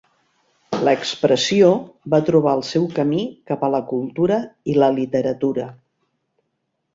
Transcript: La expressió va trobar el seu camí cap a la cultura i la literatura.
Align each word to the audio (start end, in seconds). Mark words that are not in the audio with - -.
La 0.85 0.93
expressió 0.99 1.67
va 2.13 2.19
trobar 2.29 2.53
el 2.59 2.65
seu 2.69 2.87
camí 2.95 3.19
cap 3.51 3.67
a 3.67 3.69
la 3.75 3.83
cultura 3.93 4.41
i 4.75 4.79
la 4.81 4.89
literatura. 4.97 5.69